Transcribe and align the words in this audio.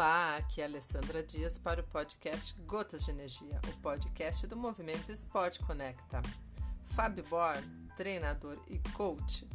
Olá, 0.00 0.38
aqui 0.38 0.62
é 0.62 0.64
Alessandra 0.64 1.22
Dias 1.22 1.58
para 1.58 1.82
o 1.82 1.84
podcast 1.84 2.54
Gotas 2.62 3.04
de 3.04 3.10
Energia, 3.10 3.60
o 3.68 3.82
podcast 3.82 4.46
do 4.46 4.56
movimento 4.56 5.12
Esporte 5.12 5.60
Conecta. 5.60 6.22
Fábio 6.84 7.22
Born, 7.24 7.62
treinador 7.98 8.58
e 8.66 8.78
coach, 8.94 9.46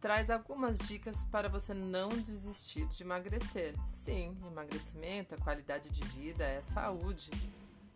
traz 0.00 0.30
algumas 0.30 0.78
dicas 0.78 1.24
para 1.24 1.48
você 1.48 1.74
não 1.74 2.10
desistir 2.10 2.86
de 2.86 3.02
emagrecer. 3.02 3.74
Sim, 3.84 4.38
emagrecimento 4.46 5.34
é 5.34 5.38
qualidade 5.38 5.90
de 5.90 6.04
vida, 6.04 6.44
é 6.44 6.62
saúde. 6.62 7.32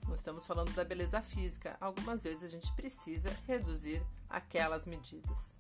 Não 0.09 0.17
estamos 0.17 0.45
falando 0.45 0.75
da 0.75 0.85
beleza 0.85 1.23
física. 1.23 1.77
Algumas 1.81 2.25
vezes 2.25 2.43
a 2.43 2.49
gente 2.49 2.73
precisa 2.73 3.31
reduzir 3.47 4.03
aquelas 4.29 4.89
medidas. 4.89 5.57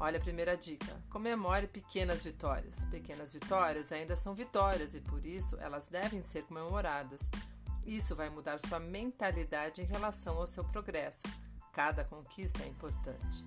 Olha 0.00 0.16
a 0.18 0.22
primeira 0.22 0.56
dica: 0.56 0.98
comemore 1.10 1.66
pequenas 1.66 2.24
vitórias. 2.24 2.86
Pequenas 2.86 3.34
vitórias 3.34 3.92
ainda 3.92 4.16
são 4.16 4.34
vitórias 4.34 4.94
e 4.94 5.00
por 5.00 5.24
isso 5.24 5.58
elas 5.60 5.88
devem 5.88 6.22
ser 6.22 6.42
comemoradas. 6.44 7.30
Isso 7.86 8.16
vai 8.16 8.30
mudar 8.30 8.58
sua 8.60 8.80
mentalidade 8.80 9.82
em 9.82 9.84
relação 9.84 10.38
ao 10.38 10.46
seu 10.46 10.64
progresso. 10.64 11.22
Cada 11.72 12.02
conquista 12.02 12.62
é 12.62 12.66
importante. 12.66 13.46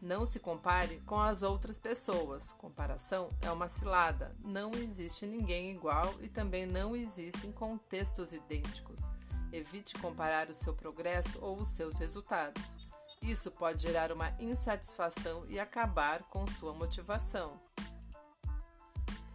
Não 0.00 0.24
se 0.24 0.38
compare 0.38 1.00
com 1.00 1.18
as 1.18 1.42
outras 1.42 1.80
pessoas. 1.80 2.52
Comparação 2.52 3.28
é 3.40 3.50
uma 3.50 3.68
cilada. 3.68 4.36
Não 4.44 4.72
existe 4.72 5.26
ninguém 5.26 5.72
igual 5.72 6.14
e 6.20 6.28
também 6.28 6.64
não 6.64 6.94
existem 6.94 7.50
contextos 7.50 8.32
idênticos. 8.32 9.10
Evite 9.52 9.94
comparar 9.98 10.48
o 10.48 10.54
seu 10.54 10.74
progresso 10.74 11.38
ou 11.40 11.60
os 11.60 11.68
seus 11.68 11.98
resultados. 11.98 12.85
Isso 13.26 13.50
pode 13.50 13.82
gerar 13.82 14.12
uma 14.12 14.30
insatisfação 14.38 15.44
e 15.48 15.58
acabar 15.58 16.22
com 16.30 16.46
sua 16.46 16.72
motivação. 16.72 17.60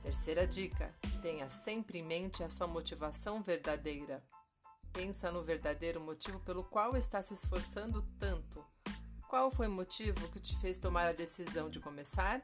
Terceira 0.02 0.48
dica: 0.48 0.96
tenha 1.22 1.50
sempre 1.50 2.00
em 2.00 2.04
mente 2.08 2.42
a 2.42 2.48
sua 2.48 2.68
motivação 2.68 3.44
verdadeira. 3.44 4.24
Pensa 4.94 5.30
no 5.30 5.44
verdadeiro 5.44 6.00
motivo 6.00 6.40
pelo 6.40 6.64
qual 6.64 6.96
está 6.96 7.22
se 7.22 7.34
esforçando 7.34 8.02
tanto. 8.18 8.66
Qual 9.28 9.52
foi 9.52 9.68
o 9.68 9.72
motivo 9.72 10.30
que 10.30 10.40
te 10.40 10.56
fez 10.56 10.78
tomar 10.78 11.10
a 11.10 11.14
decisão 11.14 11.70
de 11.70 11.82
começar? 11.82 12.42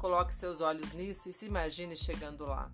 Coloque 0.00 0.34
seus 0.34 0.60
olhos 0.60 0.92
nisso 0.92 1.28
e 1.28 1.32
se 1.32 1.46
imagine 1.46 1.94
chegando 1.94 2.44
lá. 2.44 2.72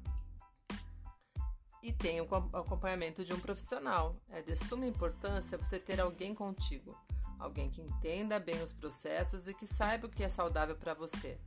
E 1.83 1.93
tenha 1.93 2.25
o 2.25 2.35
acompanhamento 2.57 3.23
de 3.23 3.35
um 3.35 3.41
profissional. 3.41 4.17
É 4.31 4.41
de 4.41 4.57
suma 4.57 4.87
importância 4.87 5.59
você 5.59 5.79
ter 5.79 6.01
alguém 6.01 6.35
contigo 6.35 6.97
Alguém 7.43 7.69
que 7.69 7.83
entenda 7.83 8.39
bem 8.39 8.63
os 8.63 8.73
processos 8.73 9.49
e 9.49 9.55
que 9.55 9.67
saiba 9.67 10.07
o 10.07 10.11
que 10.11 10.23
é 10.23 10.29
saudável 10.29 10.77
para 10.77 10.95
você. 10.95 11.41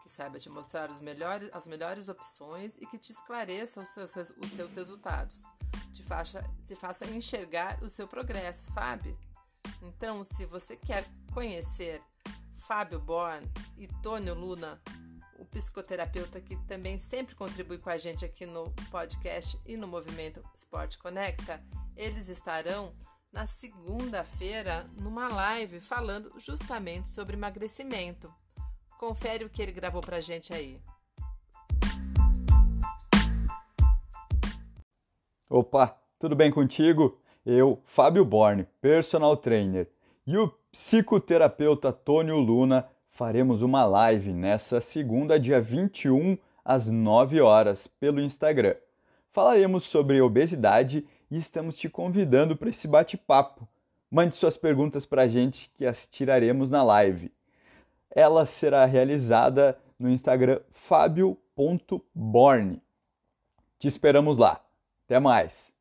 Que 0.00 0.08
saiba 0.08 0.38
te 0.38 0.48
mostrar 0.48 0.88
os 0.88 1.00
melhores, 1.00 1.50
as 1.52 1.66
melhores 1.66 2.08
opções 2.08 2.76
e 2.76 2.86
que 2.86 2.96
te 2.96 3.10
esclareça 3.10 3.82
os 3.82 3.88
seus, 3.88 4.14
os 4.14 4.50
seus 4.50 4.74
resultados. 4.76 5.42
Te 5.92 6.04
faça, 6.04 6.48
te 6.64 6.76
faça 6.76 7.04
enxergar 7.06 7.82
o 7.82 7.88
seu 7.88 8.06
progresso, 8.06 8.64
sabe? 8.64 9.18
Então, 9.82 10.22
se 10.22 10.46
você 10.46 10.76
quer 10.76 11.04
conhecer 11.34 12.00
Fábio 12.54 13.00
Born 13.00 13.44
e 13.76 13.88
Tônio 14.04 14.34
Luna, 14.34 14.80
o 15.36 15.44
psicoterapeuta 15.46 16.40
que 16.40 16.56
também 16.68 16.96
sempre 16.96 17.34
contribui 17.34 17.78
com 17.78 17.90
a 17.90 17.98
gente 17.98 18.24
aqui 18.24 18.46
no 18.46 18.70
podcast 18.88 19.60
e 19.66 19.76
no 19.76 19.88
movimento 19.88 20.40
Esporte 20.54 20.96
Conecta, 20.96 21.60
eles 21.96 22.28
estarão 22.28 22.92
na 23.32 23.46
segunda-feira 23.46 24.86
numa 24.96 25.28
live 25.28 25.80
falando 25.80 26.32
justamente 26.36 27.08
sobre 27.08 27.36
emagrecimento. 27.36 28.32
Confere 28.98 29.44
o 29.44 29.48
que 29.48 29.62
ele 29.62 29.72
gravou 29.72 30.00
pra 30.00 30.20
gente 30.20 30.52
aí. 30.52 30.80
Opa, 35.48 35.96
tudo 36.18 36.36
bem 36.36 36.50
contigo? 36.50 37.20
Eu, 37.46 37.80
Fábio 37.84 38.24
Borne, 38.24 38.66
personal 38.80 39.36
trainer, 39.36 39.90
e 40.26 40.36
o 40.36 40.48
psicoterapeuta 40.70 41.92
Tônio 41.92 42.38
Luna 42.38 42.86
faremos 43.08 43.62
uma 43.62 43.84
live 43.84 44.32
nessa 44.32 44.80
segunda, 44.80 45.40
dia 45.40 45.60
21, 45.60 46.36
às 46.64 46.86
9 46.88 47.40
horas, 47.40 47.86
pelo 47.86 48.20
Instagram. 48.20 48.76
Falaremos 49.32 49.84
sobre 49.84 50.20
obesidade 50.20 51.06
e 51.30 51.38
estamos 51.38 51.76
te 51.76 51.88
convidando 51.88 52.56
para 52.56 52.70
esse 52.70 52.88
bate-papo. 52.88 53.68
Mande 54.10 54.34
suas 54.34 54.56
perguntas 54.56 55.06
para 55.06 55.22
a 55.22 55.28
gente 55.28 55.70
que 55.76 55.86
as 55.86 56.06
tiraremos 56.06 56.68
na 56.68 56.82
live. 56.82 57.32
Ela 58.10 58.44
será 58.44 58.84
realizada 58.84 59.78
no 59.96 60.10
Instagram 60.10 60.60
fabio.born. 60.72 62.02
Te 63.78 63.86
esperamos 63.86 64.36
lá. 64.36 64.60
Até 65.04 65.20
mais! 65.20 65.79